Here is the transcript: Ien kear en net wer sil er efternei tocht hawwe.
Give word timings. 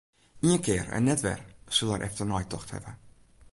Ien 0.45 0.61
kear 0.65 0.87
en 0.97 1.03
net 1.09 1.21
wer 1.25 1.41
sil 1.75 1.93
er 1.95 2.05
efternei 2.09 2.43
tocht 2.53 2.71
hawwe. 2.75 2.91